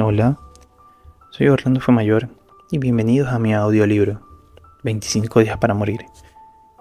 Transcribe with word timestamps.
Hola, 0.00 0.38
soy 1.30 1.48
Orlando 1.48 1.80
Mayor 1.88 2.28
y 2.70 2.78
bienvenidos 2.78 3.30
a 3.30 3.40
mi 3.40 3.52
audiolibro 3.52 4.20
25 4.84 5.40
días 5.40 5.58
para 5.58 5.74
morir. 5.74 6.06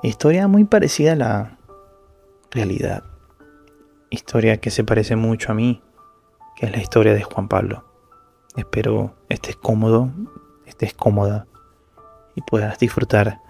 Historia 0.04 0.48
muy 0.48 0.66
parecida 0.66 1.14
a 1.14 1.16
la 1.16 1.58
realidad. 2.52 3.04
Historia 4.12 4.58
que 4.58 4.70
se 4.70 4.84
parece 4.84 5.16
mucho 5.16 5.52
a 5.52 5.56
mí, 5.56 5.82
que 6.56 6.68
es 6.68 6.72
la 6.72 6.78
historia 6.78 7.16
de 7.16 7.24
Juan 7.24 7.48
Pablo. 7.48 7.86
Espero 8.56 9.16
estés 9.30 9.56
cómodo, 9.56 10.12
estés 10.68 10.94
cómoda 10.94 11.48
y 12.36 12.42
puedas 12.42 12.78
disfrutar 12.78 13.42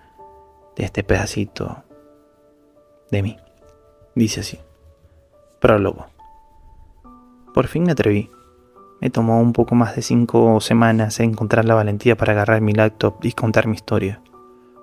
de 0.77 0.85
este 0.85 1.03
pedacito 1.03 1.83
de 3.11 3.21
mí. 3.21 3.37
Dice 4.15 4.39
así. 4.39 4.59
Prólogo. 5.59 6.05
Por 7.53 7.67
fin 7.67 7.83
me 7.83 7.91
atreví 7.91 8.29
me 8.99 9.09
tomó 9.09 9.39
un 9.39 9.53
poco 9.53 9.75
más 9.75 9.95
de 9.95 10.01
cinco 10.01 10.59
semanas 10.59 11.19
encontrar 11.19 11.65
la 11.65 11.75
valentía 11.75 12.17
para 12.17 12.33
agarrar 12.33 12.61
mi 12.61 12.73
laptop 12.73 13.15
y 13.21 13.31
contar 13.33 13.67
mi 13.67 13.75
historia, 13.75 14.21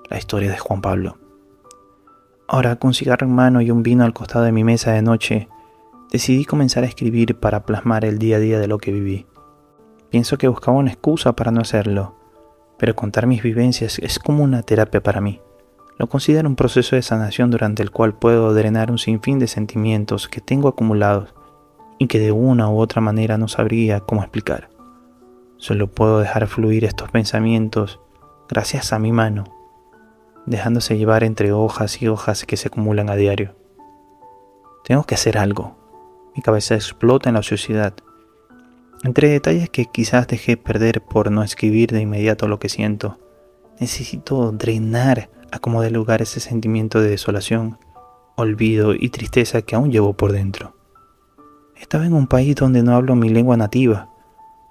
la 0.08 0.18
historia 0.18 0.50
de 0.50 0.58
Juan 0.58 0.80
Pablo. 0.80 1.18
Ahora, 2.46 2.76
con 2.76 2.94
cigarro 2.94 3.26
en 3.26 3.34
mano 3.34 3.60
y 3.60 3.70
un 3.70 3.82
vino 3.82 4.04
al 4.04 4.12
costado 4.12 4.44
de 4.44 4.52
mi 4.52 4.64
mesa 4.64 4.92
de 4.92 5.02
noche, 5.02 5.48
decidí 6.12 6.44
comenzar 6.44 6.84
a 6.84 6.86
escribir 6.86 7.40
para 7.40 7.64
plasmar 7.64 8.04
el 8.04 8.18
día 8.18 8.36
a 8.36 8.40
día 8.40 8.60
de 8.60 8.68
lo 8.68 8.78
que 8.78 8.92
viví. 8.92 9.26
Pienso 10.10 10.38
que 10.38 10.48
buscaba 10.48 10.76
una 10.76 10.92
excusa 10.92 11.32
para 11.32 11.50
no 11.50 11.60
hacerlo, 11.60 12.14
pero 12.78 12.94
contar 12.94 13.26
mis 13.26 13.42
vivencias 13.42 13.98
es 13.98 14.18
como 14.18 14.44
una 14.44 14.62
terapia 14.62 15.02
para 15.02 15.20
mí. 15.20 15.40
Lo 15.98 16.08
considero 16.08 16.48
un 16.48 16.56
proceso 16.56 16.96
de 16.96 17.02
sanación 17.02 17.50
durante 17.50 17.82
el 17.82 17.90
cual 17.90 18.14
puedo 18.14 18.52
drenar 18.52 18.90
un 18.90 18.98
sinfín 18.98 19.38
de 19.38 19.46
sentimientos 19.46 20.28
que 20.28 20.40
tengo 20.40 20.68
acumulados 20.68 21.34
y 21.98 22.06
que 22.06 22.18
de 22.18 22.32
una 22.32 22.68
u 22.68 22.78
otra 22.78 23.00
manera 23.00 23.38
no 23.38 23.48
sabría 23.48 24.00
cómo 24.00 24.22
explicar. 24.22 24.70
Solo 25.56 25.86
puedo 25.86 26.18
dejar 26.18 26.46
fluir 26.46 26.84
estos 26.84 27.10
pensamientos 27.10 28.00
gracias 28.48 28.92
a 28.92 28.98
mi 28.98 29.12
mano, 29.12 29.44
dejándose 30.46 30.98
llevar 30.98 31.24
entre 31.24 31.52
hojas 31.52 32.02
y 32.02 32.08
hojas 32.08 32.44
que 32.44 32.56
se 32.56 32.68
acumulan 32.68 33.08
a 33.08 33.16
diario. 33.16 33.54
Tengo 34.84 35.04
que 35.04 35.14
hacer 35.14 35.38
algo. 35.38 35.76
Mi 36.36 36.42
cabeza 36.42 36.74
explota 36.74 37.30
en 37.30 37.34
la 37.34 37.40
ociosidad. 37.40 37.94
Entre 39.02 39.28
detalles 39.28 39.70
que 39.70 39.86
quizás 39.86 40.26
dejé 40.26 40.56
perder 40.56 41.00
por 41.00 41.30
no 41.30 41.42
escribir 41.42 41.90
de 41.92 42.00
inmediato 42.00 42.48
lo 42.48 42.58
que 42.58 42.68
siento, 42.68 43.18
necesito 43.80 44.52
drenar 44.52 45.30
a 45.52 45.58
como 45.58 45.82
de 45.82 45.90
lugar 45.90 46.22
ese 46.22 46.40
sentimiento 46.40 47.00
de 47.00 47.10
desolación, 47.10 47.78
olvido 48.36 48.94
y 48.94 49.10
tristeza 49.10 49.62
que 49.62 49.76
aún 49.76 49.92
llevo 49.92 50.14
por 50.14 50.32
dentro. 50.32 50.74
Estaba 51.84 52.06
en 52.06 52.14
un 52.14 52.26
país 52.26 52.56
donde 52.56 52.82
no 52.82 52.96
hablo 52.96 53.14
mi 53.14 53.28
lengua 53.28 53.58
nativa, 53.58 54.08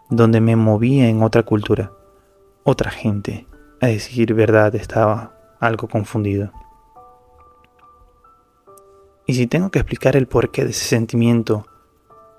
donde 0.09 0.41
me 0.41 0.55
movía 0.55 1.07
en 1.09 1.21
otra 1.21 1.43
cultura, 1.43 1.91
otra 2.63 2.89
gente. 2.89 3.45
A 3.81 3.85
decir 3.85 4.33
verdad, 4.33 4.73
estaba 4.73 5.31
algo 5.59 5.87
confundido. 5.87 6.51
Y 9.27 9.35
si 9.35 9.45
tengo 9.45 9.69
que 9.69 9.77
explicar 9.77 10.15
el 10.15 10.27
porqué 10.27 10.63
de 10.63 10.71
ese 10.71 10.85
sentimiento, 10.85 11.67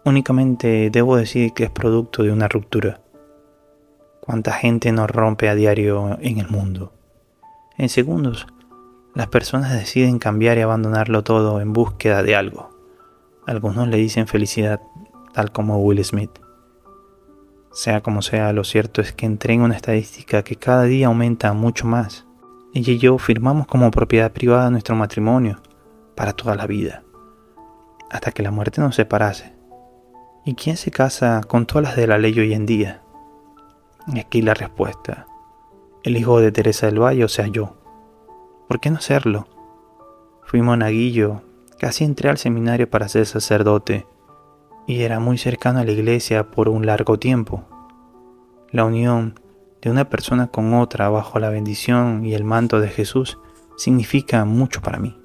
únicamente 0.04 0.90
debo 0.90 1.16
decir 1.16 1.52
que 1.52 1.62
es 1.64 1.70
producto 1.70 2.24
de 2.24 2.32
una 2.32 2.48
ruptura. 2.48 3.00
¿Cuánta 4.20 4.50
gente 4.54 4.90
nos 4.90 5.08
rompe 5.08 5.48
a 5.48 5.54
diario 5.54 6.18
en 6.20 6.38
el 6.38 6.48
mundo? 6.48 6.92
En 7.78 7.88
segundos, 7.88 8.48
las 9.14 9.28
personas 9.28 9.72
deciden 9.72 10.18
cambiar 10.18 10.58
y 10.58 10.62
abandonarlo 10.62 11.22
todo 11.22 11.60
en 11.60 11.72
búsqueda 11.72 12.24
de 12.24 12.34
algo. 12.34 12.73
Algunos 13.46 13.88
le 13.88 13.98
dicen 13.98 14.26
felicidad, 14.26 14.80
tal 15.34 15.52
como 15.52 15.78
Will 15.78 16.02
Smith. 16.02 16.30
Sea 17.72 18.02
como 18.02 18.22
sea, 18.22 18.52
lo 18.54 18.64
cierto 18.64 19.02
es 19.02 19.12
que 19.12 19.26
entré 19.26 19.52
en 19.52 19.60
una 19.60 19.76
estadística 19.76 20.42
que 20.42 20.56
cada 20.56 20.84
día 20.84 21.08
aumenta 21.08 21.52
mucho 21.52 21.86
más. 21.86 22.24
Ella 22.72 22.94
y 22.94 22.98
yo 22.98 23.18
firmamos 23.18 23.66
como 23.66 23.90
propiedad 23.90 24.32
privada 24.32 24.70
nuestro 24.70 24.96
matrimonio 24.96 25.60
para 26.14 26.32
toda 26.32 26.54
la 26.54 26.66
vida, 26.66 27.02
hasta 28.10 28.32
que 28.32 28.42
la 28.42 28.50
muerte 28.50 28.80
nos 28.80 28.94
separase. 28.94 29.52
¿Y 30.46 30.54
quién 30.54 30.78
se 30.78 30.90
casa 30.90 31.42
con 31.46 31.66
todas 31.66 31.84
las 31.84 31.96
de 31.96 32.06
la 32.06 32.16
ley 32.16 32.38
hoy 32.38 32.54
en 32.54 32.64
día? 32.64 33.02
Y 34.06 34.20
aquí 34.20 34.40
la 34.40 34.54
respuesta. 34.54 35.26
El 36.02 36.16
hijo 36.16 36.40
de 36.40 36.50
Teresa 36.50 36.86
del 36.86 37.02
Valle, 37.02 37.24
o 37.24 37.28
sea 37.28 37.46
yo. 37.46 37.76
¿Por 38.68 38.80
qué 38.80 38.90
no 38.90 39.00
serlo? 39.00 39.46
Fui 40.44 40.62
monaguillo 40.62 41.42
Casi 41.78 42.04
entré 42.04 42.30
al 42.30 42.38
seminario 42.38 42.88
para 42.88 43.08
ser 43.08 43.26
sacerdote 43.26 44.06
y 44.86 45.02
era 45.02 45.18
muy 45.20 45.38
cercano 45.38 45.80
a 45.80 45.84
la 45.84 45.92
iglesia 45.92 46.50
por 46.50 46.68
un 46.68 46.86
largo 46.86 47.18
tiempo. 47.18 47.64
La 48.70 48.84
unión 48.84 49.40
de 49.82 49.90
una 49.90 50.08
persona 50.08 50.46
con 50.46 50.74
otra 50.74 51.08
bajo 51.08 51.38
la 51.38 51.50
bendición 51.50 52.24
y 52.24 52.34
el 52.34 52.44
manto 52.44 52.80
de 52.80 52.88
Jesús 52.88 53.38
significa 53.76 54.44
mucho 54.44 54.80
para 54.80 54.98
mí. 54.98 55.20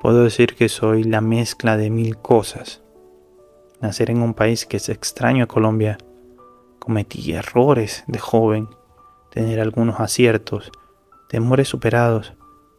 Puedo 0.00 0.24
decir 0.24 0.54
que 0.54 0.68
soy 0.68 1.04
la 1.04 1.20
mezcla 1.20 1.76
de 1.76 1.90
mil 1.90 2.16
cosas. 2.18 2.82
Nacer 3.80 4.10
en 4.10 4.22
un 4.22 4.34
país 4.34 4.66
que 4.66 4.78
es 4.78 4.88
extraño 4.88 5.44
a 5.44 5.48
Colombia, 5.48 5.98
cometí 6.78 7.32
errores 7.32 8.04
de 8.06 8.18
joven, 8.18 8.68
tener 9.30 9.60
algunos 9.60 10.00
aciertos, 10.00 10.70
temores 11.28 11.68
superados, 11.68 12.34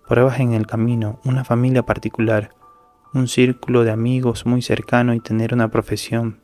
pruebas 0.07 0.39
en 0.39 0.53
el 0.53 0.67
camino, 0.67 1.19
una 1.25 1.43
familia 1.43 1.83
particular, 1.83 2.54
un 3.15 3.29
círculo 3.29 3.85
de 3.85 3.91
amigos 3.91 4.45
muy 4.45 4.61
cercano 4.61 5.13
y 5.13 5.21
tener 5.21 5.53
una 5.53 5.69
profesión 5.71 6.41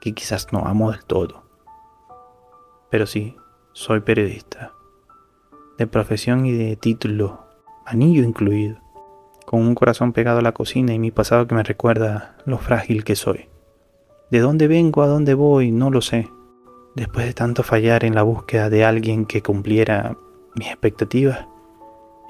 que 0.00 0.12
quizás 0.12 0.52
no 0.52 0.66
amo 0.66 0.90
del 0.90 1.02
todo. 1.04 1.44
Pero 2.90 3.06
sí, 3.06 3.36
soy 3.72 4.00
periodista. 4.00 4.74
De 5.78 5.86
profesión 5.86 6.44
y 6.44 6.52
de 6.52 6.76
título, 6.76 7.46
anillo 7.86 8.22
incluido. 8.22 8.76
Con 9.46 9.62
un 9.62 9.74
corazón 9.74 10.12
pegado 10.12 10.40
a 10.40 10.42
la 10.42 10.52
cocina 10.52 10.92
y 10.92 10.98
mi 10.98 11.10
pasado 11.10 11.46
que 11.46 11.54
me 11.54 11.62
recuerda 11.62 12.36
lo 12.44 12.58
frágil 12.58 13.02
que 13.02 13.16
soy. 13.16 13.48
De 14.30 14.40
dónde 14.40 14.68
vengo, 14.68 15.02
a 15.02 15.06
dónde 15.06 15.32
voy, 15.32 15.72
no 15.72 15.90
lo 15.90 16.02
sé. 16.02 16.28
Después 16.94 17.24
de 17.24 17.32
tanto 17.32 17.62
fallar 17.62 18.04
en 18.04 18.14
la 18.14 18.24
búsqueda 18.24 18.68
de 18.68 18.84
alguien 18.84 19.24
que 19.24 19.42
cumpliera 19.42 20.18
mis 20.54 20.68
expectativas, 20.68 21.46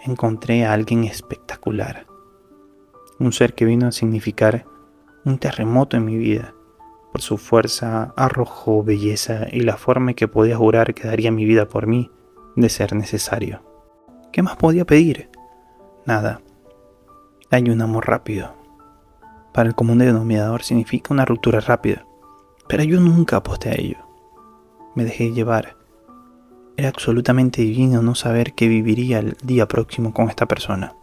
encontré 0.05 0.65
a 0.65 0.75
alguien 0.75 1.03
espectacular 1.03 2.10
un 3.21 3.33
ser 3.33 3.55
que 3.55 3.67
vino 3.67 3.87
a 3.87 3.93
significar 3.93 4.65
un 5.25 5.39
terremoto 5.39 5.97
en 5.97 6.07
mi 6.07 6.17
vida. 6.17 6.55
Por 7.13 7.21
su 7.21 7.37
fuerza, 7.37 8.15
arrojo, 8.17 8.83
belleza 8.83 9.47
y 9.51 9.61
la 9.61 9.77
forma 9.77 10.13
en 10.13 10.15
que 10.15 10.29
podía 10.29 10.57
jurar 10.57 10.95
que 10.95 11.07
daría 11.07 11.31
mi 11.31 11.45
vida 11.45 11.69
por 11.69 11.87
mí, 11.87 12.11
de 12.57 12.69
ser 12.69 12.95
necesario. 12.95 13.63
¿Qué 14.33 14.43
más 14.43 14.57
podía 14.57 14.85
pedir? 14.85 15.29
Nada. 16.07 16.41
Hay 17.51 17.69
un 17.69 17.83
amor 17.83 18.09
rápido. 18.09 18.55
Para 19.53 19.69
el 19.69 19.75
común 19.75 19.99
denominador 19.99 20.63
significa 20.63 21.13
una 21.13 21.25
ruptura 21.25 21.61
rápida, 21.61 22.07
pero 22.69 22.85
yo 22.85 23.01
nunca 23.01 23.37
aposté 23.37 23.71
a 23.71 23.75
ello. 23.75 23.99
Me 24.95 25.05
dejé 25.05 25.33
llevar. 25.33 25.77
Era 26.77 26.89
absolutamente 26.89 27.61
divino 27.63 28.01
no 28.01 28.15
saber 28.15 28.55
que 28.55 28.69
viviría 28.69 29.19
el 29.19 29.37
día 29.43 29.67
próximo 29.67 30.15
con 30.15 30.31
esta 30.31 30.47
persona 30.47 30.95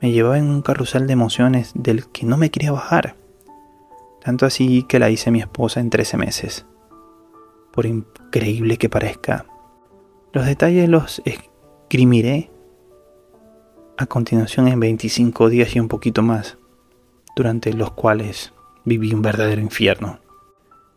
me 0.00 0.12
llevaba 0.12 0.38
en 0.38 0.48
un 0.48 0.62
carrusel 0.62 1.06
de 1.06 1.12
emociones 1.12 1.72
del 1.74 2.06
que 2.08 2.24
no 2.24 2.36
me 2.36 2.50
quería 2.50 2.72
bajar. 2.72 3.16
Tanto 4.22 4.46
así 4.46 4.84
que 4.84 4.98
la 4.98 5.10
hice 5.10 5.30
mi 5.30 5.40
esposa 5.40 5.80
en 5.80 5.90
13 5.90 6.16
meses. 6.16 6.66
Por 7.72 7.86
increíble 7.86 8.78
que 8.78 8.88
parezca. 8.88 9.46
Los 10.32 10.46
detalles 10.46 10.88
los 10.88 11.22
escrimiré 11.24 12.50
a 13.98 14.06
continuación 14.06 14.68
en 14.68 14.80
25 14.80 15.50
días 15.50 15.76
y 15.76 15.80
un 15.80 15.88
poquito 15.88 16.22
más, 16.22 16.56
durante 17.36 17.72
los 17.74 17.90
cuales 17.92 18.52
viví 18.84 19.12
un 19.12 19.22
verdadero 19.22 19.60
infierno. 19.60 20.20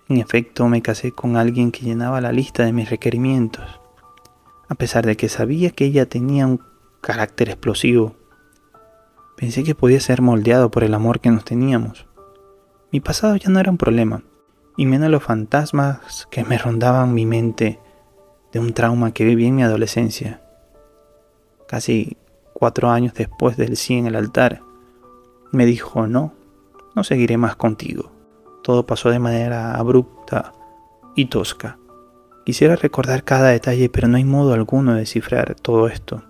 En 0.08 0.18
efecto, 0.18 0.68
me 0.68 0.82
casé 0.82 1.12
con 1.12 1.36
alguien 1.36 1.72
que 1.72 1.86
llenaba 1.86 2.22
la 2.22 2.32
lista 2.32 2.64
de 2.64 2.74
mis 2.74 2.90
requerimientos, 2.90 3.82
a 4.70 4.76
pesar 4.76 5.06
de 5.06 5.18
que 5.18 5.30
sabía 5.30 5.72
que 5.72 5.86
ella 5.86 6.08
tenía 6.08 6.48
un 6.48 6.62
carácter 7.02 7.50
explosivo 7.50 8.16
Pensé 9.44 9.66
que 9.66 9.76
podía 9.76 10.00
ser 10.00 10.22
moldeado 10.22 10.72
por 10.72 10.86
el 10.86 10.94
amor 10.94 11.20
que 11.20 11.30
nos 11.30 11.44
teníamos. 11.44 12.08
Mi 12.94 13.02
pasado 13.02 13.36
ya 13.36 13.50
no 13.50 13.60
era 13.60 13.72
un 13.72 13.78
problema, 13.78 14.24
y 14.78 14.86
menos 14.86 15.10
los 15.10 15.22
fantasmas 15.22 16.30
que 16.32 16.46
me 16.46 16.58
rondaban 16.58 17.14
mi 17.14 17.26
mente 17.26 17.78
de 18.54 18.60
un 18.62 18.72
trauma 18.72 19.12
que 19.12 19.26
viví 19.26 19.48
en 19.48 19.56
mi 19.56 19.64
adolescencia. 19.64 20.42
Casi 21.68 22.16
cuatro 22.54 22.90
años 22.90 23.16
después 23.16 23.58
del 23.58 23.76
sí 23.76 23.96
en 23.96 24.08
el 24.08 24.16
altar, 24.16 24.62
me 25.52 25.66
dijo, 25.66 26.08
no, 26.08 26.34
no 26.96 27.04
seguiré 27.04 27.36
más 27.36 27.58
contigo. 27.58 28.14
Todo 28.64 28.86
pasó 28.86 29.10
de 29.10 29.20
manera 29.20 29.76
abrupta 29.76 30.54
y 31.18 31.26
tosca. 31.26 31.78
Quisiera 32.46 32.78
recordar 32.78 33.26
cada 33.26 33.50
detalle, 33.50 33.90
pero 33.90 34.08
no 34.08 34.16
hay 34.16 34.24
modo 34.24 34.54
alguno 34.54 34.94
de 34.94 35.02
descifrar 35.02 35.56
todo 35.56 35.90
esto. 35.90 36.24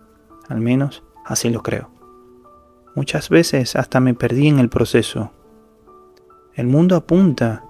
Al 0.49 0.61
menos 0.61 1.03
así 1.27 1.51
lo 1.51 1.61
creo. 1.61 1.93
Muchas 2.95 3.29
veces 3.29 3.75
hasta 3.75 3.99
me 3.99 4.13
perdí 4.13 4.47
en 4.47 4.59
el 4.59 4.69
proceso. 4.69 5.31
El 6.53 6.67
mundo 6.67 6.95
apunta 6.95 7.63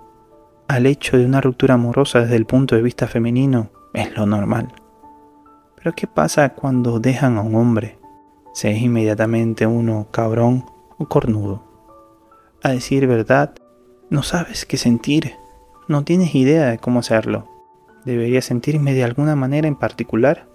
al 0.68 0.86
hecho 0.86 1.18
de 1.18 1.26
una 1.26 1.40
ruptura 1.40 1.76
amorosa 1.76 2.22
desde 2.22 2.36
el 2.36 2.46
punto 2.46 2.76
de 2.76 2.82
vista 2.82 3.08
femenino 3.08 3.70
es 3.94 4.16
lo 4.18 4.26
normal. 4.26 4.74
Pero 5.76 5.94
¿qué 5.94 6.08
pasa 6.08 6.50
cuando 6.50 7.00
dejan 7.00 7.38
a 7.38 7.42
un 7.42 7.56
hombre? 7.56 8.00
Se 8.54 8.72
es 8.72 8.82
inmediatamente 8.82 9.66
uno 9.66 10.08
cabrón 10.12 10.66
o 10.98 11.08
cornudo. 11.08 11.64
A 12.62 12.70
decir 12.70 13.08
verdad, 13.08 13.54
no 14.10 14.24
sabes 14.24 14.66
qué 14.66 14.78
sentir, 14.78 15.34
no 15.88 16.04
tienes 16.04 16.34
idea 16.36 16.68
de 16.68 16.78
cómo 16.78 17.00
hacerlo. 17.00 17.48
¿Debería 18.06 18.42
sentirme 18.42 18.94
de 18.94 19.04
alguna 19.04 19.36
manera 19.36 19.68
en 19.68 19.76
particular? 19.76 20.48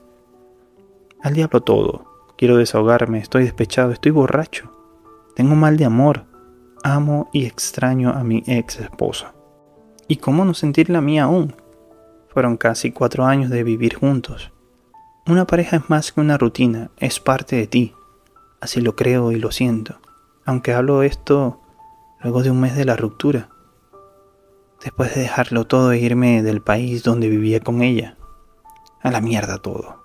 Al 1.22 1.34
diablo 1.34 1.60
todo. 1.60 2.07
Quiero 2.38 2.56
desahogarme, 2.56 3.18
estoy 3.18 3.42
despechado, 3.42 3.90
estoy 3.90 4.12
borracho. 4.12 4.72
Tengo 5.34 5.56
mal 5.56 5.76
de 5.76 5.84
amor. 5.84 6.26
Amo 6.84 7.28
y 7.32 7.46
extraño 7.46 8.10
a 8.10 8.22
mi 8.22 8.44
ex 8.46 8.78
esposa. 8.78 9.34
¿Y 10.06 10.18
cómo 10.18 10.44
no 10.44 10.54
sentir 10.54 10.88
la 10.88 11.00
mía 11.00 11.24
aún? 11.24 11.56
Fueron 12.28 12.56
casi 12.56 12.92
cuatro 12.92 13.24
años 13.24 13.50
de 13.50 13.64
vivir 13.64 13.96
juntos. 13.96 14.52
Una 15.26 15.48
pareja 15.48 15.78
es 15.78 15.90
más 15.90 16.12
que 16.12 16.20
una 16.20 16.38
rutina, 16.38 16.92
es 16.98 17.18
parte 17.18 17.56
de 17.56 17.66
ti. 17.66 17.92
Así 18.60 18.80
lo 18.80 18.94
creo 18.94 19.32
y 19.32 19.40
lo 19.40 19.50
siento. 19.50 19.98
Aunque 20.44 20.74
hablo 20.74 21.02
esto 21.02 21.60
luego 22.22 22.44
de 22.44 22.52
un 22.52 22.60
mes 22.60 22.76
de 22.76 22.84
la 22.84 22.94
ruptura. 22.94 23.48
Después 24.80 25.12
de 25.12 25.22
dejarlo 25.22 25.66
todo 25.66 25.90
e 25.90 25.98
irme 25.98 26.44
del 26.44 26.62
país 26.62 27.02
donde 27.02 27.28
vivía 27.28 27.58
con 27.58 27.82
ella. 27.82 28.16
A 29.02 29.10
la 29.10 29.20
mierda 29.20 29.58
todo. 29.58 29.97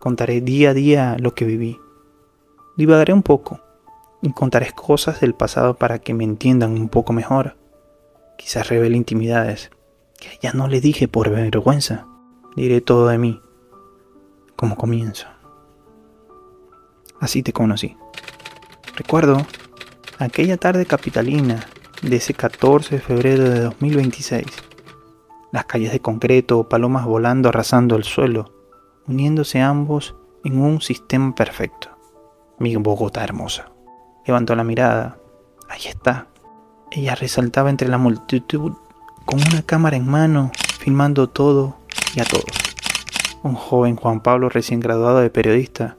Contaré 0.00 0.40
día 0.40 0.70
a 0.70 0.74
día 0.74 1.16
lo 1.20 1.34
que 1.34 1.44
viví. 1.44 1.78
Divagaré 2.74 3.12
un 3.12 3.22
poco 3.22 3.60
y 4.22 4.32
contaré 4.32 4.72
cosas 4.72 5.20
del 5.20 5.34
pasado 5.34 5.74
para 5.74 5.98
que 5.98 6.14
me 6.14 6.24
entiendan 6.24 6.72
un 6.72 6.88
poco 6.88 7.12
mejor. 7.12 7.58
Quizás 8.38 8.70
revele 8.70 8.96
intimidades 8.96 9.70
que 10.18 10.38
ya 10.40 10.54
no 10.54 10.68
le 10.68 10.80
dije 10.80 11.06
por 11.06 11.28
vergüenza. 11.28 12.06
Diré 12.56 12.80
todo 12.80 13.08
de 13.08 13.18
mí, 13.18 13.42
como 14.56 14.74
comienzo. 14.74 15.26
Así 17.20 17.42
te 17.42 17.52
conocí. 17.52 17.94
Recuerdo 18.96 19.46
aquella 20.18 20.56
tarde 20.56 20.86
capitalina 20.86 21.60
de 22.00 22.16
ese 22.16 22.32
14 22.32 22.94
de 22.94 23.02
febrero 23.02 23.50
de 23.50 23.60
2026. 23.60 24.46
Las 25.52 25.66
calles 25.66 25.92
de 25.92 26.00
concreto, 26.00 26.70
palomas 26.70 27.04
volando 27.04 27.50
arrasando 27.50 27.96
el 27.96 28.04
suelo, 28.04 28.59
uniéndose 29.10 29.60
ambos 29.60 30.14
en 30.44 30.60
un 30.60 30.80
sistema 30.80 31.34
perfecto. 31.34 31.88
Mi 32.58 32.76
Bogotá 32.76 33.24
hermosa. 33.24 33.72
Levantó 34.24 34.54
la 34.54 34.64
mirada. 34.64 35.18
Ahí 35.68 35.86
está. 35.88 36.28
Ella 36.92 37.16
resaltaba 37.16 37.70
entre 37.70 37.88
la 37.88 37.98
multitud 37.98 38.72
con 39.24 39.40
una 39.40 39.62
cámara 39.62 39.96
en 39.96 40.08
mano, 40.08 40.52
filmando 40.78 41.28
todo 41.28 41.76
y 42.14 42.20
a 42.20 42.24
todos. 42.24 42.44
Un 43.42 43.54
joven 43.54 43.96
Juan 43.96 44.20
Pablo 44.20 44.48
recién 44.48 44.80
graduado 44.80 45.18
de 45.18 45.30
periodista 45.30 45.96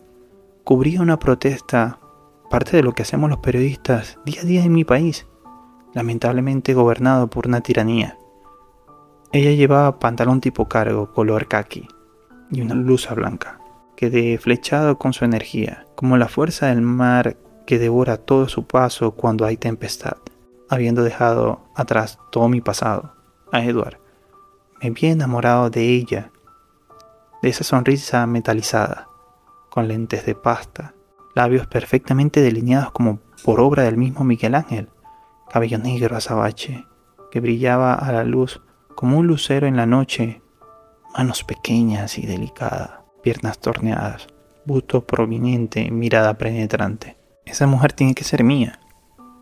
cubría 0.64 1.02
una 1.02 1.20
protesta, 1.20 2.00
parte 2.50 2.78
de 2.78 2.84
lo 2.84 2.94
que 2.94 3.02
hacemos 3.02 3.30
los 3.30 3.40
periodistas 3.40 4.20
día 4.26 4.42
a 4.42 4.46
día 4.46 4.64
en 4.64 4.74
mi 4.74 4.86
país, 4.86 5.28
lamentablemente 5.94 6.74
gobernado 6.74 7.30
por 7.30 7.48
una 7.48 7.62
tiranía. 7.62 8.18
Ella 9.32 9.52
llevaba 9.52 10.00
pantalón 10.00 10.40
tipo 10.40 10.68
cargo, 10.68 11.12
color 11.14 11.48
khaki, 11.48 11.88
y 12.52 12.62
una 12.62 12.76
blusa 12.76 13.14
blanca, 13.14 13.60
que 13.96 14.10
de 14.10 14.38
flechado 14.38 14.98
con 14.98 15.14
su 15.14 15.26
energía, 15.26 15.86
como 15.96 16.18
la 16.18 16.28
fuerza 16.28 16.68
del 16.68 16.82
mar 16.82 17.38
que 17.66 17.80
devora 17.80 18.18
todo 18.18 18.50
su 18.50 18.66
paso 18.68 19.12
cuando 19.12 19.46
hay 19.46 19.58
tempestad, 19.58 20.18
habiendo 20.70 21.04
dejado 21.04 21.62
atrás 21.76 22.20
todo 22.32 22.50
mi 22.50 22.62
pasado. 22.62 23.14
A 23.52 23.64
Edward, 23.64 24.00
me 24.82 24.90
vi 24.90 25.08
enamorado 25.08 25.70
de 25.70 25.90
ella, 25.90 26.32
de 27.42 27.50
esa 27.50 27.64
sonrisa 27.64 28.26
metalizada, 28.28 29.08
con 29.70 29.88
lentes 29.88 30.26
de 30.26 30.36
pasta, 30.36 30.94
labios 31.34 31.68
perfectamente 31.68 32.42
delineados 32.42 32.92
como 32.92 33.20
por 33.44 33.60
obra 33.60 33.84
del 33.84 33.98
mismo 33.98 34.24
Miguel 34.24 34.56
Ángel, 34.56 34.90
cabello 35.50 35.78
negro 35.78 36.16
azabache, 36.16 36.86
que 37.32 37.40
brillaba 37.40 37.94
a 37.94 38.12
la 38.12 38.24
luz 38.24 38.62
como 38.96 39.18
un 39.18 39.28
lucero 39.28 39.68
en 39.68 39.78
la 39.78 39.86
noche, 39.86 40.41
manos 41.16 41.44
pequeñas 41.44 42.18
y 42.18 42.26
delicadas, 42.26 42.92
piernas 43.22 43.60
torneadas, 43.60 44.28
busto 44.66 45.06
prominente, 45.06 45.92
mirada 45.92 46.38
penetrante. 46.38 47.18
Esa 47.46 47.68
mujer 47.68 47.94
tiene 47.94 48.16
que 48.16 48.24
ser 48.24 48.44
mía, 48.44 48.80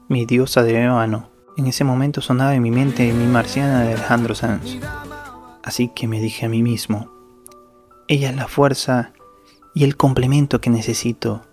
mi 0.07 0.25
diosa 0.25 0.63
de 0.63 0.83
Ébano. 0.83 1.29
En 1.57 1.67
ese 1.67 1.83
momento 1.83 2.21
sonaba 2.21 2.55
en 2.55 2.61
mi 2.61 2.71
mente 2.71 3.11
mi 3.13 3.27
marciana 3.27 3.81
de 3.81 3.93
Alejandro 3.93 4.33
Sanz. 4.35 4.77
Así 5.63 5.89
que 5.89 6.07
me 6.07 6.21
dije 6.21 6.45
a 6.45 6.49
mí 6.49 6.63
mismo, 6.63 7.11
ella 8.07 8.29
es 8.29 8.35
la 8.35 8.47
fuerza 8.47 9.13
y 9.75 9.83
el 9.83 9.97
complemento 9.97 10.61
que 10.61 10.69
necesito, 10.69 11.43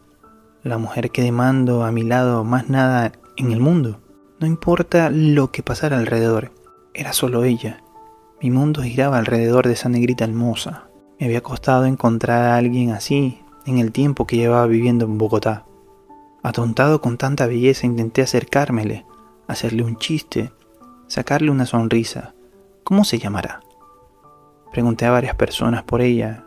la 0.62 0.78
mujer 0.78 1.10
que 1.10 1.22
demando 1.22 1.84
a 1.84 1.92
mi 1.92 2.02
lado 2.02 2.44
más 2.44 2.69
nada 2.69 3.12
en 3.36 3.52
el 3.52 3.60
mundo. 3.60 4.00
No 4.40 4.46
importa 4.46 5.10
lo 5.10 5.50
que 5.50 5.62
pasara 5.62 5.98
alrededor, 5.98 6.52
era 6.94 7.12
solo 7.12 7.44
ella. 7.44 7.82
Mi 8.40 8.50
mundo 8.50 8.82
giraba 8.82 9.18
alrededor 9.18 9.66
de 9.66 9.72
esa 9.72 9.88
negrita 9.88 10.24
hermosa. 10.24 10.88
Me 11.18 11.26
había 11.26 11.42
costado 11.42 11.86
encontrar 11.86 12.42
a 12.42 12.56
alguien 12.56 12.90
así 12.90 13.40
en 13.64 13.78
el 13.78 13.92
tiempo 13.92 14.26
que 14.26 14.36
llevaba 14.36 14.66
viviendo 14.66 15.06
en 15.06 15.18
Bogotá. 15.18 15.64
Atontado 16.42 17.00
con 17.00 17.16
tanta 17.16 17.46
belleza 17.46 17.86
intenté 17.86 18.22
acercármele, 18.22 19.06
hacerle 19.48 19.82
un 19.82 19.96
chiste, 19.96 20.52
sacarle 21.06 21.50
una 21.50 21.66
sonrisa. 21.66 22.34
¿Cómo 22.84 23.04
se 23.04 23.18
llamará? 23.18 23.60
Pregunté 24.70 25.06
a 25.06 25.10
varias 25.10 25.34
personas 25.34 25.82
por 25.82 26.02
ella, 26.02 26.46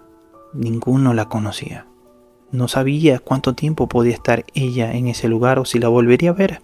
Ninguno 0.53 1.13
la 1.13 1.29
conocía. 1.29 1.85
No 2.51 2.67
sabía 2.67 3.19
cuánto 3.19 3.53
tiempo 3.53 3.87
podía 3.87 4.15
estar 4.15 4.45
ella 4.55 4.93
en 4.93 5.07
ese 5.07 5.27
lugar 5.27 5.59
o 5.59 5.65
si 5.65 5.77
la 5.77 5.89
volvería 5.89 6.31
a 6.31 6.33
ver. 6.33 6.61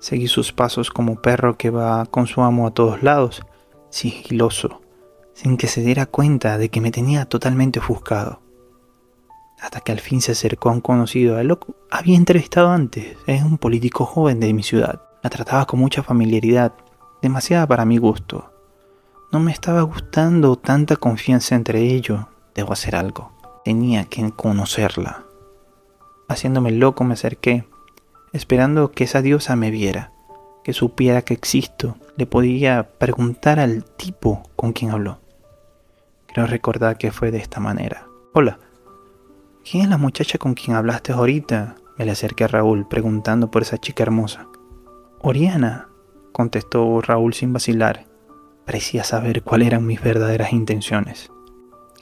Seguí 0.00 0.26
sus 0.26 0.52
pasos 0.52 0.90
como 0.90 1.22
perro 1.22 1.56
que 1.56 1.70
va 1.70 2.04
con 2.06 2.26
su 2.26 2.42
amo 2.42 2.66
a 2.66 2.72
todos 2.72 3.04
lados, 3.04 3.42
sigiloso, 3.94 4.82
sin 5.34 5.56
que 5.56 5.68
se 5.68 5.80
diera 5.82 6.06
cuenta 6.06 6.58
de 6.58 6.68
que 6.68 6.80
me 6.80 6.90
tenía 6.90 7.26
totalmente 7.26 7.78
ofuscado. 7.78 8.40
Hasta 9.60 9.80
que 9.80 9.92
al 9.92 10.00
fin 10.00 10.20
se 10.20 10.32
acercó 10.32 10.68
a 10.68 10.72
un 10.72 10.80
conocido. 10.80 11.38
A 11.38 11.42
lo 11.44 11.60
había 11.90 12.16
entrevistado 12.16 12.70
antes. 12.70 13.16
Es 13.26 13.42
un 13.42 13.56
político 13.56 14.04
joven 14.04 14.40
de 14.40 14.52
mi 14.52 14.62
ciudad. 14.62 15.00
La 15.22 15.30
trataba 15.30 15.64
con 15.64 15.80
mucha 15.80 16.02
familiaridad, 16.02 16.74
demasiada 17.22 17.66
para 17.66 17.84
mi 17.84 17.96
gusto. 17.96 18.52
No 19.32 19.40
me 19.40 19.52
estaba 19.52 19.82
gustando 19.82 20.56
tanta 20.56 20.96
confianza 20.96 21.54
entre 21.54 21.80
ellos, 21.94 22.26
Debo 22.54 22.72
hacer 22.72 22.94
algo. 22.94 23.32
Tenía 23.64 24.04
que 24.04 24.30
conocerla. 24.30 25.24
Haciéndome 26.28 26.70
loco 26.70 27.02
me 27.02 27.14
acerqué, 27.14 27.66
esperando 28.32 28.92
que 28.92 29.04
esa 29.04 29.22
diosa 29.22 29.56
me 29.56 29.70
viera, 29.70 30.12
que 30.64 30.72
supiera 30.72 31.22
que 31.22 31.34
existo. 31.34 31.96
Le 32.16 32.26
podía 32.26 32.90
preguntar 32.98 33.60
al 33.60 33.84
tipo 33.84 34.42
con 34.56 34.72
quien 34.72 34.90
habló. 34.90 35.20
Creo 36.26 36.46
recordar 36.46 36.98
que 36.98 37.12
fue 37.12 37.30
de 37.30 37.38
esta 37.38 37.60
manera. 37.60 38.08
Hola, 38.32 38.58
¿quién 39.62 39.84
es 39.84 39.90
la 39.90 39.98
muchacha 39.98 40.38
con 40.38 40.54
quien 40.54 40.76
hablaste 40.76 41.12
ahorita? 41.12 41.76
Me 41.96 42.04
le 42.04 42.10
acerqué 42.10 42.44
a 42.44 42.48
Raúl 42.48 42.88
preguntando 42.88 43.50
por 43.50 43.62
esa 43.62 43.78
chica 43.78 44.02
hermosa. 44.02 44.48
Oriana, 45.20 45.88
contestó 46.32 47.00
Raúl 47.00 47.34
sin 47.34 47.52
vacilar. 47.52 48.06
Parecía 48.66 49.04
saber 49.04 49.42
cuáles 49.42 49.68
eran 49.68 49.86
mis 49.86 50.02
verdaderas 50.02 50.52
intenciones. 50.52 51.30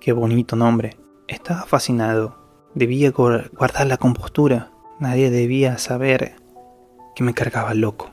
Qué 0.00 0.12
bonito 0.12 0.56
nombre. 0.56 0.96
Estaba 1.28 1.64
fascinado. 1.66 2.38
Debía 2.74 3.10
guardar 3.10 3.86
la 3.86 3.98
compostura. 3.98 4.72
Nadie 4.98 5.30
debía 5.30 5.76
saber 5.78 6.36
que 7.14 7.24
me 7.24 7.34
cargaba 7.34 7.74
loco. 7.74 8.10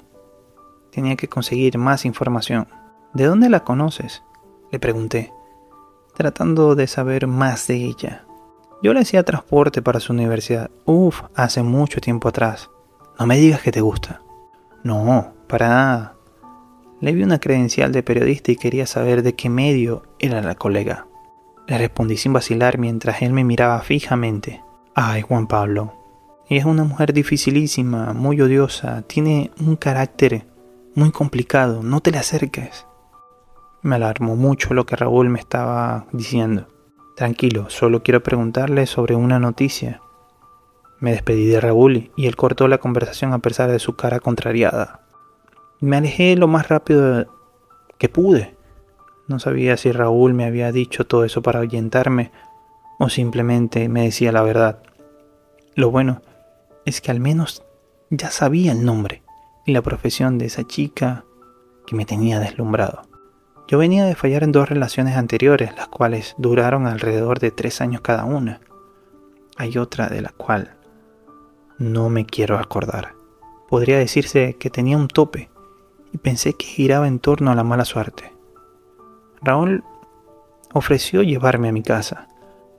Tenía 1.00 1.16
que 1.16 1.30
conseguir 1.30 1.78
más 1.78 2.04
información. 2.04 2.68
¿De 3.14 3.24
dónde 3.24 3.48
la 3.48 3.64
conoces? 3.64 4.22
Le 4.70 4.80
pregunté, 4.80 5.32
tratando 6.14 6.76
de 6.76 6.88
saber 6.88 7.26
más 7.26 7.68
de 7.68 7.76
ella. 7.76 8.26
Yo 8.84 8.94
le 8.94 9.00
hacía 9.00 9.24
transporte 9.24 9.82
para 9.82 10.02
su 10.02 10.12
universidad. 10.12 10.70
Uf, 10.84 11.22
hace 11.36 11.64
mucho 11.64 12.02
tiempo 12.02 12.28
atrás. 12.28 12.70
No 13.18 13.28
me 13.28 13.38
digas 13.38 13.62
que 13.62 13.72
te 13.72 13.80
gusta. 13.80 14.22
No, 14.84 15.32
para 15.48 15.70
nada. 15.70 16.16
Le 17.00 17.14
vi 17.14 17.24
una 17.24 17.40
credencial 17.40 17.94
de 17.94 18.04
periodista 18.04 18.52
y 18.52 18.58
quería 18.58 18.86
saber 18.86 19.24
de 19.24 19.36
qué 19.36 19.48
medio 19.48 20.04
era 20.20 20.42
la 20.42 20.56
colega. 20.56 21.08
Le 21.66 21.78
respondí 21.78 22.18
sin 22.18 22.34
vacilar 22.34 22.78
mientras 22.78 23.22
él 23.22 23.32
me 23.32 23.46
miraba 23.46 23.80
fijamente. 23.84 24.62
Ay, 24.94 25.22
Juan 25.22 25.48
Pablo. 25.48 25.94
Es 26.50 26.66
una 26.66 26.84
mujer 26.84 27.14
dificilísima, 27.14 28.12
muy 28.12 28.42
odiosa, 28.42 29.04
tiene 29.04 29.52
un 29.62 29.78
carácter 29.78 30.49
muy 30.96 31.12
complicado, 31.12 31.84
no 31.84 32.02
te 32.02 32.12
le 32.12 32.18
acerques. 32.18 32.88
Me 33.82 33.96
alarmó 33.96 34.36
mucho 34.36 34.74
lo 34.74 34.86
que 34.86 34.96
Raúl 34.96 35.30
me 35.30 35.40
estaba 35.40 36.08
diciendo. 36.12 36.68
Tranquilo, 37.16 37.70
solo 37.70 38.02
quiero 38.02 38.24
preguntarle 38.24 38.86
sobre 38.86 39.16
una 39.16 39.40
noticia. 39.40 40.02
Me 41.00 41.12
despedí 41.12 41.46
de 41.46 41.62
Raúl 41.62 42.12
y 42.18 42.28
él 42.28 42.36
cortó 42.36 42.68
la 42.68 42.80
conversación 42.80 43.34
a 43.34 43.40
pesar 43.40 43.72
de 43.72 43.80
su 43.80 43.96
cara 43.96 44.20
contrariada. 44.20 45.02
Me 45.80 45.96
alejé 45.96 46.36
lo 46.36 46.48
más 46.48 46.68
rápido 46.68 47.28
que 47.98 48.10
pude. 48.10 48.58
No 49.28 49.40
sabía 49.40 49.78
si 49.78 49.92
Raúl 49.92 50.34
me 50.34 50.46
había 50.46 50.72
dicho 50.72 51.06
todo 51.06 51.24
eso 51.24 51.42
para 51.42 51.60
ahuyentarme 51.60 52.32
o 52.98 53.10
simplemente 53.10 53.88
me 53.90 54.04
decía 54.04 54.32
la 54.32 54.42
verdad. 54.42 54.82
Lo 55.76 55.92
bueno 55.92 56.22
es 56.86 57.00
que 57.00 57.12
al 57.12 57.20
menos 57.20 57.64
ya 58.10 58.32
sabía 58.32 58.72
el 58.72 58.84
nombre 58.84 59.24
y 59.70 59.74
la 59.74 59.82
profesión 59.84 60.38
de 60.38 60.48
esa 60.48 60.66
chica 60.66 61.26
que 61.86 61.96
me 61.96 62.06
tenía 62.06 62.40
deslumbrado. 62.40 63.04
Yo 63.68 63.78
venía 63.78 64.06
de 64.06 64.16
fallar 64.16 64.44
en 64.44 64.52
dos 64.52 64.68
relaciones 64.68 65.16
anteriores, 65.16 65.76
las 65.76 65.88
cuales 65.88 66.34
duraron 66.40 66.88
alrededor 66.88 67.40
de 67.40 67.52
tres 67.52 67.82
años 67.82 68.02
cada 68.02 68.26
una. 68.26 68.62
Hay 69.58 69.78
otra 69.78 70.08
de 70.08 70.22
la 70.22 70.30
cual 70.30 70.76
no 71.78 72.10
me 72.10 72.26
quiero 72.26 72.58
acordar. 72.58 73.14
Podría 73.70 74.00
decirse 74.00 74.56
que 74.60 74.72
tenía 74.72 74.98
un 74.98 75.08
tope 75.08 75.52
y 76.12 76.18
pensé 76.18 76.54
que 76.54 76.66
giraba 76.66 77.08
en 77.08 77.20
torno 77.20 77.52
a 77.52 77.56
la 77.56 77.64
mala 77.64 77.86
suerte. 77.86 78.34
Raúl 79.42 79.84
ofreció 80.74 81.22
llevarme 81.22 81.70
a 81.70 81.74
mi 81.74 81.84
casa, 81.84 82.28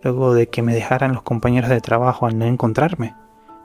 luego 0.02 0.34
de 0.34 0.48
que 0.48 0.62
me 0.62 0.74
dejaran 0.74 1.12
los 1.12 1.22
compañeros 1.22 1.70
de 1.70 1.80
trabajo 1.80 2.26
al 2.26 2.36
no 2.36 2.46
encontrarme. 2.46 3.14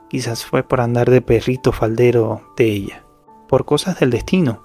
Quizás 0.08 0.44
fue 0.44 0.62
por 0.62 0.80
andar 0.80 1.10
de 1.10 1.22
perrito 1.22 1.72
faldero 1.72 2.52
de 2.56 2.66
ella. 2.66 3.05
Por 3.48 3.64
cosas 3.64 4.00
del 4.00 4.10
destino, 4.10 4.62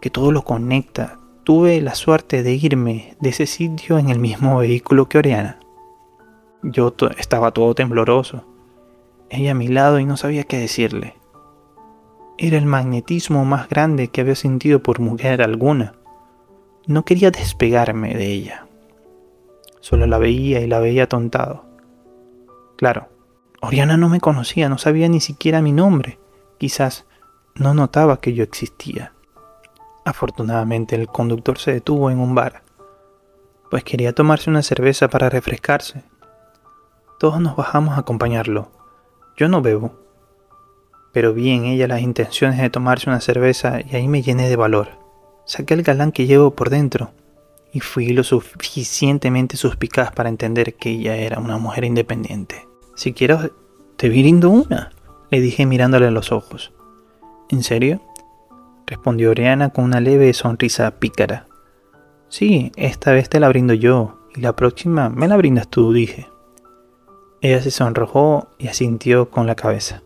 que 0.00 0.10
todo 0.10 0.32
lo 0.32 0.42
conecta, 0.42 1.18
tuve 1.44 1.80
la 1.80 1.94
suerte 1.94 2.42
de 2.42 2.54
irme 2.54 3.16
de 3.20 3.30
ese 3.30 3.46
sitio 3.46 3.98
en 3.98 4.08
el 4.08 4.18
mismo 4.18 4.58
vehículo 4.58 5.08
que 5.08 5.18
Oriana. 5.18 5.60
Yo 6.62 6.94
estaba 7.18 7.50
todo 7.50 7.74
tembloroso, 7.74 8.44
ella 9.30 9.52
a 9.52 9.54
mi 9.54 9.68
lado 9.68 9.98
y 9.98 10.04
no 10.04 10.16
sabía 10.16 10.44
qué 10.44 10.58
decirle. 10.58 11.14
Era 12.38 12.58
el 12.58 12.66
magnetismo 12.66 13.44
más 13.44 13.68
grande 13.68 14.08
que 14.08 14.20
había 14.20 14.34
sentido 14.34 14.82
por 14.82 15.00
mujer 15.00 15.42
alguna. 15.42 15.94
No 16.86 17.04
quería 17.04 17.30
despegarme 17.30 18.14
de 18.14 18.26
ella. 18.26 18.66
Solo 19.80 20.06
la 20.06 20.18
veía 20.18 20.60
y 20.60 20.66
la 20.66 20.80
veía 20.80 21.08
tontado. 21.08 21.64
Claro, 22.76 23.08
Oriana 23.60 23.96
no 23.96 24.08
me 24.08 24.20
conocía, 24.20 24.68
no 24.68 24.78
sabía 24.78 25.08
ni 25.08 25.20
siquiera 25.20 25.62
mi 25.62 25.72
nombre. 25.72 26.18
Quizás 26.58 27.06
no 27.56 27.72
notaba 27.74 28.20
que 28.20 28.34
yo 28.34 28.42
existía. 28.42 29.12
Afortunadamente 30.04 30.96
el 30.96 31.06
conductor 31.06 31.58
se 31.58 31.72
detuvo 31.72 32.10
en 32.10 32.18
un 32.18 32.34
bar, 32.34 32.62
pues 33.70 33.84
quería 33.84 34.12
tomarse 34.12 34.50
una 34.50 34.62
cerveza 34.62 35.08
para 35.08 35.30
refrescarse. 35.30 36.04
Todos 37.18 37.40
nos 37.40 37.56
bajamos 37.56 37.96
a 37.96 38.00
acompañarlo. 38.00 38.70
Yo 39.36 39.48
no 39.48 39.62
bebo, 39.62 39.98
pero 41.12 41.32
vi 41.32 41.50
en 41.50 41.64
ella 41.64 41.88
las 41.88 42.02
intenciones 42.02 42.60
de 42.60 42.70
tomarse 42.70 43.08
una 43.08 43.20
cerveza 43.20 43.80
y 43.80 43.96
ahí 43.96 44.08
me 44.08 44.22
llené 44.22 44.48
de 44.48 44.56
valor. 44.56 44.88
Saqué 45.46 45.74
el 45.74 45.82
galán 45.82 46.12
que 46.12 46.26
llevo 46.26 46.50
por 46.52 46.70
dentro 46.70 47.12
y 47.72 47.80
fui 47.80 48.08
lo 48.08 48.24
suficientemente 48.24 49.56
suspicaz 49.56 50.12
para 50.12 50.28
entender 50.28 50.74
que 50.74 50.90
ella 50.90 51.16
era 51.16 51.38
una 51.38 51.58
mujer 51.58 51.84
independiente. 51.84 52.68
Si 52.94 53.12
quiero, 53.12 53.50
te 53.96 54.08
brindo 54.08 54.50
una, 54.50 54.92
le 55.30 55.40
dije 55.40 55.66
mirándole 55.66 56.06
a 56.06 56.10
los 56.12 56.30
ojos. 56.30 56.73
¿En 57.50 57.62
serio? 57.62 58.00
respondió 58.86 59.30
Oriana 59.30 59.70
con 59.70 59.84
una 59.84 60.00
leve 60.00 60.32
sonrisa 60.34 60.98
pícara. 60.98 61.46
Sí, 62.28 62.72
esta 62.76 63.12
vez 63.12 63.28
te 63.28 63.40
la 63.40 63.48
brindo 63.48 63.74
yo, 63.74 64.18
y 64.34 64.40
la 64.40 64.56
próxima 64.56 65.08
me 65.08 65.28
la 65.28 65.36
brindas 65.36 65.68
tú, 65.68 65.92
dije. 65.92 66.28
Ella 67.40 67.60
se 67.62 67.70
sonrojó 67.70 68.48
y 68.58 68.68
asintió 68.68 69.30
con 69.30 69.46
la 69.46 69.54
cabeza. 69.54 70.02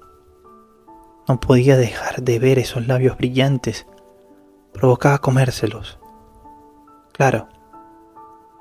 No 1.29 1.41
podía 1.41 1.77
dejar 1.77 2.23
de 2.23 2.39
ver 2.39 2.59
esos 2.59 2.87
labios 2.87 3.17
brillantes. 3.17 3.87
Provocaba 4.73 5.19
comérselos. 5.19 5.99
Claro, 7.13 7.49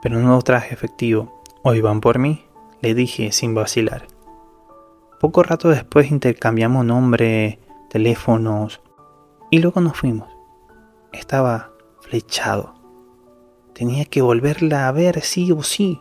pero 0.02 0.20
no 0.20 0.42
traje 0.42 0.74
efectivo. 0.74 1.42
Hoy 1.64 1.82
van 1.82 2.02
por 2.02 2.20
mí, 2.20 2.46
le 2.82 2.94
dije 2.94 3.32
sin 3.32 3.56
vacilar. 3.56 4.08
Poco 5.20 5.44
rato 5.44 5.70
después 5.70 6.12
intercambiamos 6.12 6.86
nombre, 6.86 7.60
teléfonos 7.90 8.82
y 9.52 9.60
luego 9.60 9.82
nos 9.82 9.98
fuimos. 9.98 10.30
Estaba 11.12 11.72
flechado. 12.02 12.76
Tenía 13.74 14.06
que 14.06 14.22
volverla 14.22 14.88
a 14.88 14.92
ver 14.92 15.22
sí 15.22 15.52
o 15.52 15.64
sí. 15.64 16.00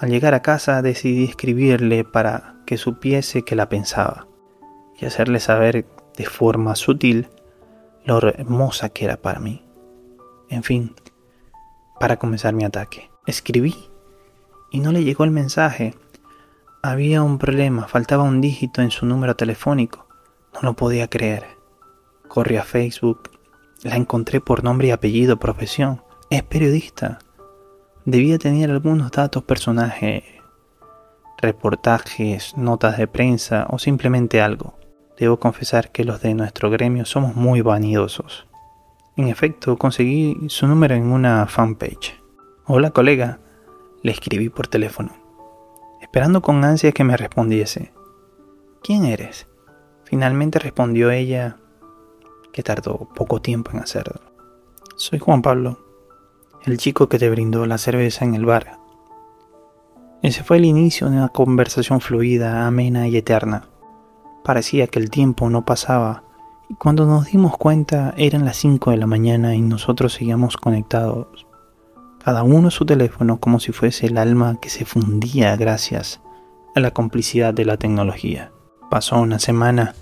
Al 0.00 0.10
llegar 0.10 0.34
a 0.34 0.42
casa 0.42 0.82
decidí 0.82 1.24
escribirle 1.24 2.04
para 2.04 2.56
que 2.66 2.76
supiese 2.76 3.42
que 3.42 3.56
la 3.56 3.68
pensaba 3.68 4.28
y 4.98 5.06
hacerle 5.06 5.40
saber 5.40 5.86
de 6.16 6.24
forma 6.24 6.74
sutil 6.74 7.28
lo 8.04 8.18
hermosa 8.18 8.88
que 8.88 9.04
era 9.04 9.16
para 9.16 9.38
mí. 9.38 9.64
En 10.48 10.62
fin, 10.62 10.94
para 12.00 12.16
comenzar 12.16 12.54
mi 12.54 12.64
ataque. 12.64 13.10
Escribí 13.26 13.76
y 14.70 14.80
no 14.80 14.92
le 14.92 15.04
llegó 15.04 15.24
el 15.24 15.30
mensaje. 15.30 15.94
Había 16.82 17.22
un 17.22 17.38
problema, 17.38 17.86
faltaba 17.86 18.22
un 18.22 18.40
dígito 18.40 18.82
en 18.82 18.90
su 18.90 19.06
número 19.06 19.36
telefónico. 19.36 20.07
No 20.54 20.60
lo 20.62 20.74
podía 20.74 21.08
creer. 21.08 21.44
Corrí 22.28 22.56
a 22.56 22.62
Facebook, 22.62 23.30
la 23.82 23.96
encontré 23.96 24.40
por 24.40 24.64
nombre 24.64 24.88
y 24.88 24.90
apellido, 24.90 25.38
profesión. 25.38 26.02
Es 26.30 26.42
periodista. 26.42 27.18
Debía 28.04 28.38
tener 28.38 28.70
algunos 28.70 29.10
datos 29.10 29.44
personajes, 29.44 30.24
reportajes, 31.40 32.56
notas 32.56 32.98
de 32.98 33.06
prensa 33.06 33.66
o 33.70 33.78
simplemente 33.78 34.40
algo. 34.40 34.74
Debo 35.18 35.38
confesar 35.38 35.90
que 35.90 36.04
los 36.04 36.20
de 36.22 36.34
nuestro 36.34 36.70
gremio 36.70 37.04
somos 37.04 37.34
muy 37.34 37.60
vanidosos. 37.60 38.46
En 39.16 39.28
efecto, 39.28 39.76
conseguí 39.76 40.36
su 40.48 40.66
número 40.66 40.94
en 40.94 41.10
una 41.10 41.46
fanpage. 41.46 42.20
Hola 42.66 42.90
colega, 42.90 43.40
le 44.02 44.12
escribí 44.12 44.48
por 44.48 44.68
teléfono, 44.68 45.12
esperando 46.00 46.40
con 46.40 46.64
ansia 46.64 46.92
que 46.92 47.04
me 47.04 47.16
respondiese. 47.16 47.92
¿Quién 48.82 49.04
eres? 49.04 49.48
Finalmente 50.08 50.58
respondió 50.58 51.10
ella, 51.10 51.58
que 52.50 52.62
tardó 52.62 53.10
poco 53.14 53.42
tiempo 53.42 53.72
en 53.72 53.80
hacerlo. 53.80 54.22
Soy 54.96 55.18
Juan 55.18 55.42
Pablo, 55.42 55.80
el 56.64 56.78
chico 56.78 57.10
que 57.10 57.18
te 57.18 57.28
brindó 57.28 57.66
la 57.66 57.76
cerveza 57.76 58.24
en 58.24 58.34
el 58.34 58.46
bar. 58.46 58.78
Ese 60.22 60.42
fue 60.44 60.56
el 60.56 60.64
inicio 60.64 61.10
de 61.10 61.18
una 61.18 61.28
conversación 61.28 62.00
fluida, 62.00 62.66
amena 62.66 63.06
y 63.06 63.18
eterna. 63.18 63.68
Parecía 64.44 64.86
que 64.86 64.98
el 64.98 65.10
tiempo 65.10 65.50
no 65.50 65.66
pasaba 65.66 66.24
y 66.70 66.74
cuando 66.74 67.04
nos 67.04 67.26
dimos 67.26 67.58
cuenta 67.58 68.14
eran 68.16 68.46
las 68.46 68.56
5 68.56 68.92
de 68.92 68.96
la 68.96 69.06
mañana 69.06 69.54
y 69.54 69.60
nosotros 69.60 70.14
seguíamos 70.14 70.56
conectados, 70.56 71.46
cada 72.24 72.44
uno 72.44 72.70
su 72.70 72.86
teléfono 72.86 73.40
como 73.40 73.60
si 73.60 73.72
fuese 73.72 74.06
el 74.06 74.16
alma 74.16 74.58
que 74.58 74.70
se 74.70 74.86
fundía 74.86 75.54
gracias 75.56 76.22
a 76.74 76.80
la 76.80 76.92
complicidad 76.92 77.52
de 77.52 77.66
la 77.66 77.76
tecnología. 77.76 78.52
Pasó 78.90 79.18
una 79.18 79.38
semana 79.38 79.94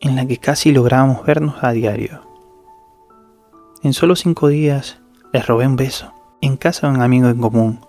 en 0.00 0.16
la 0.16 0.26
que 0.26 0.38
casi 0.38 0.72
lográbamos 0.72 1.24
vernos 1.24 1.62
a 1.62 1.72
diario. 1.72 2.22
En 3.82 3.92
solo 3.92 4.16
cinco 4.16 4.48
días 4.48 5.00
les 5.32 5.46
robé 5.46 5.66
un 5.66 5.76
beso 5.76 6.12
en 6.40 6.56
casa 6.56 6.88
de 6.88 6.94
un 6.94 7.02
amigo 7.02 7.28
en 7.28 7.40
común 7.40 7.80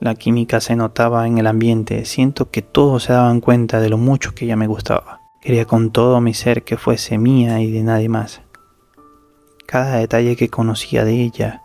la 0.00 0.14
química 0.14 0.62
se 0.62 0.76
notaba 0.76 1.26
en 1.26 1.36
el 1.36 1.46
ambiente, 1.46 2.06
siento 2.06 2.50
que 2.50 2.62
todos 2.62 3.02
se 3.04 3.12
daban 3.12 3.42
cuenta 3.42 3.80
de 3.80 3.90
lo 3.90 3.98
mucho 3.98 4.34
que 4.34 4.46
ella 4.46 4.56
me 4.56 4.66
gustaba. 4.66 5.20
Quería 5.42 5.66
con 5.66 5.90
todo 5.90 6.22
mi 6.22 6.32
ser 6.32 6.62
que 6.62 6.78
fuese 6.78 7.18
mía 7.18 7.60
y 7.60 7.70
de 7.70 7.82
nadie 7.82 8.08
más. 8.08 8.40
Cada 9.66 9.96
detalle 9.96 10.36
que 10.36 10.48
conocía 10.48 11.04
de 11.04 11.20
ella 11.20 11.64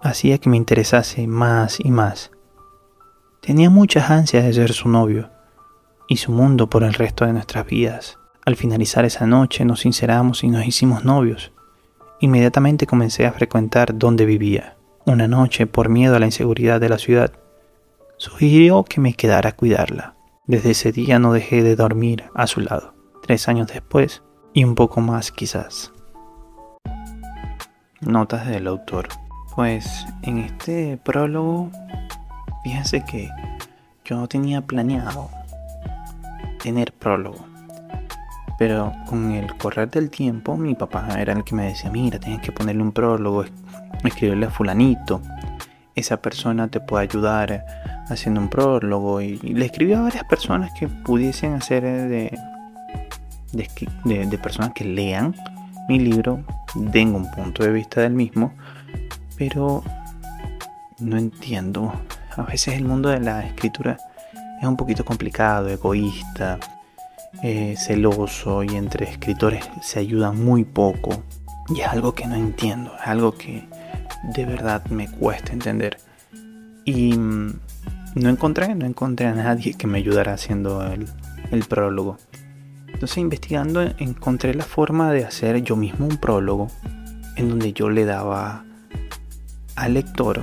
hacía 0.00 0.38
que 0.38 0.48
me 0.48 0.56
interesase 0.56 1.26
más 1.26 1.80
y 1.80 1.90
más. 1.90 2.30
Tenía 3.42 3.68
muchas 3.68 4.08
ansias 4.10 4.44
de 4.44 4.54
ser 4.54 4.72
su 4.72 4.88
novio 4.88 5.28
y 6.10 6.16
su 6.16 6.32
mundo 6.32 6.68
por 6.68 6.82
el 6.82 6.92
resto 6.92 7.24
de 7.24 7.32
nuestras 7.32 7.64
vidas. 7.66 8.18
Al 8.44 8.56
finalizar 8.56 9.04
esa 9.04 9.28
noche 9.28 9.64
nos 9.64 9.80
sinceramos 9.80 10.42
y 10.42 10.48
nos 10.48 10.66
hicimos 10.66 11.04
novios. 11.04 11.52
Inmediatamente 12.18 12.84
comencé 12.84 13.26
a 13.26 13.32
frecuentar 13.32 13.96
donde 13.96 14.26
vivía. 14.26 14.76
Una 15.06 15.28
noche, 15.28 15.68
por 15.68 15.88
miedo 15.88 16.16
a 16.16 16.18
la 16.18 16.26
inseguridad 16.26 16.80
de 16.80 16.88
la 16.88 16.98
ciudad, 16.98 17.32
sugirió 18.16 18.82
que 18.82 19.00
me 19.00 19.14
quedara 19.14 19.50
a 19.50 19.56
cuidarla. 19.56 20.16
Desde 20.46 20.72
ese 20.72 20.90
día 20.90 21.20
no 21.20 21.32
dejé 21.32 21.62
de 21.62 21.76
dormir 21.76 22.24
a 22.34 22.48
su 22.48 22.58
lado, 22.58 22.92
tres 23.22 23.46
años 23.46 23.68
después, 23.68 24.24
y 24.52 24.64
un 24.64 24.74
poco 24.74 25.00
más 25.00 25.30
quizás. 25.30 25.92
Notas 28.00 28.48
del 28.48 28.66
autor. 28.66 29.06
Pues 29.54 29.88
en 30.22 30.38
este 30.38 30.96
prólogo, 31.04 31.70
fíjense 32.64 33.04
que 33.04 33.30
yo 34.04 34.16
no 34.16 34.26
tenía 34.26 34.62
planeado 34.62 35.30
tener 36.62 36.92
prólogo. 36.92 37.46
Pero 38.58 38.92
con 39.08 39.32
el 39.32 39.56
correr 39.56 39.90
del 39.90 40.10
tiempo, 40.10 40.56
mi 40.56 40.74
papá 40.74 41.08
era 41.18 41.32
el 41.32 41.44
que 41.44 41.54
me 41.54 41.64
decía, 41.64 41.90
mira, 41.90 42.18
tienes 42.18 42.40
que 42.42 42.52
ponerle 42.52 42.82
un 42.82 42.92
prólogo, 42.92 43.44
escribirle 44.04 44.46
a 44.46 44.50
fulanito. 44.50 45.22
Esa 45.94 46.18
persona 46.18 46.68
te 46.68 46.80
puede 46.80 47.04
ayudar 47.04 47.64
haciendo 48.08 48.40
un 48.40 48.48
prólogo 48.48 49.20
y, 49.20 49.38
le 49.38 49.64
escribí 49.66 49.94
a 49.94 50.00
varias 50.00 50.24
personas 50.24 50.72
que 50.78 50.88
pudiesen 50.88 51.54
hacer 51.54 51.82
de, 51.82 52.38
de, 53.52 54.38
personas 54.38 54.72
que 54.74 54.84
lean 54.84 55.34
mi 55.88 55.98
libro, 55.98 56.44
den 56.74 57.14
un 57.14 57.30
punto 57.30 57.62
de 57.64 57.72
vista 57.72 58.02
del 58.02 58.12
mismo 58.12 58.52
pero 59.40 59.82
no 60.98 61.16
entiendo. 61.16 61.94
A 62.36 62.42
veces 62.42 62.74
el 62.74 62.84
mundo 62.84 63.08
de 63.08 63.20
la 63.20 63.46
escritura 63.46 63.96
es 64.60 64.66
un 64.66 64.76
poquito 64.76 65.04
complicado, 65.04 65.68
egoísta, 65.68 66.58
eh, 67.42 67.74
celoso 67.78 68.62
y 68.62 68.76
entre 68.76 69.08
escritores 69.08 69.64
se 69.82 70.00
ayudan 70.00 70.44
muy 70.44 70.64
poco. 70.64 71.22
Y 71.68 71.80
es 71.80 71.88
algo 71.88 72.14
que 72.14 72.26
no 72.26 72.34
entiendo, 72.34 72.92
es 73.00 73.06
algo 73.06 73.32
que 73.32 73.66
de 74.34 74.44
verdad 74.44 74.84
me 74.86 75.10
cuesta 75.10 75.52
entender. 75.52 75.98
Y 76.84 77.14
mm, 77.14 77.60
no 78.16 78.28
encontré, 78.28 78.74
no 78.74 78.84
encontré 78.84 79.26
a 79.26 79.34
nadie 79.34 79.74
que 79.74 79.86
me 79.86 79.98
ayudara 79.98 80.34
haciendo 80.34 80.84
el, 80.84 81.06
el 81.50 81.64
prólogo. 81.64 82.18
Entonces 82.88 83.16
investigando 83.16 83.80
encontré 83.80 84.52
la 84.52 84.64
forma 84.64 85.10
de 85.10 85.24
hacer 85.24 85.62
yo 85.62 85.76
mismo 85.76 86.06
un 86.06 86.18
prólogo 86.18 86.68
en 87.36 87.48
donde 87.48 87.72
yo 87.72 87.88
le 87.88 88.04
daba 88.04 88.64
al 89.76 89.94
lector, 89.94 90.42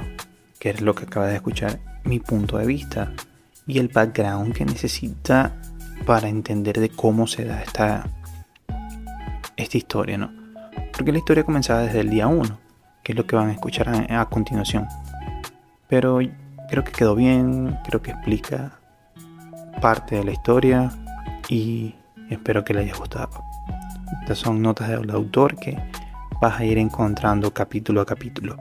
que 0.58 0.72
es 0.72 0.82
lo 0.82 0.96
que 0.96 1.04
acaba 1.04 1.28
de 1.28 1.36
escuchar, 1.36 1.80
mi 2.04 2.20
punto 2.20 2.58
de 2.58 2.66
vista 2.66 3.12
y 3.68 3.80
el 3.80 3.90
background 3.90 4.54
que 4.54 4.66
necesita 4.66 5.54
para 6.06 6.30
entender 6.30 6.80
de 6.80 6.90
cómo 6.90 7.28
se 7.28 7.46
da 7.46 7.62
esta, 7.62 8.08
esta 9.58 9.78
historia, 9.78 10.18
¿no? 10.18 10.32
Porque 10.94 11.12
la 11.12 11.18
historia 11.18 11.44
comenzaba 11.44 11.82
desde 11.82 12.00
el 12.00 12.10
día 12.10 12.28
1, 12.28 12.58
que 13.04 13.12
es 13.12 13.18
lo 13.18 13.28
que 13.28 13.36
van 13.36 13.50
a 13.50 13.54
escuchar 13.54 13.90
a, 14.10 14.26
continuación. 14.30 14.88
Pero 15.88 16.20
creo 16.70 16.84
que 16.84 16.92
quedó 16.92 17.16
bien, 17.16 17.78
creo 17.86 18.02
que 18.02 18.12
explica 18.12 18.80
parte 19.82 20.16
de 20.16 20.24
la 20.24 20.32
historia 20.32 20.92
y 21.50 21.94
espero 22.30 22.64
que 22.64 22.74
le 22.74 22.82
haya 22.82 22.96
gustado. 22.96 23.44
Estas 24.22 24.40
son 24.40 24.62
notas 24.62 24.90
del 24.90 25.10
autor 25.12 25.56
que 25.58 25.78
vas 26.42 26.60
a 26.60 26.66
ir 26.66 26.78
encontrando 26.78 27.54
capítulo 27.54 28.02
a 28.02 28.06
capítulo. 28.06 28.58